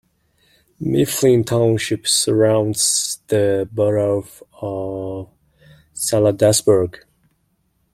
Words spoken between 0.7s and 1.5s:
Mifflin